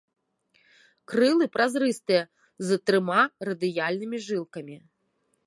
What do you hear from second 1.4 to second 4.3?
празрыстыя з трыма радыяльнымі